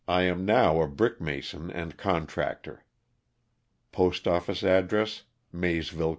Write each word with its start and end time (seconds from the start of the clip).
Am 0.07 0.45
now 0.45 0.81
a 0.81 0.87
brick>mason 0.87 1.69
and 1.69 1.95
contractor. 1.95 2.83
Postoffice 3.91 4.63
address, 4.63 5.25
Maysville, 5.53 6.09
Ky. 6.09 6.09
J. 6.09 6.09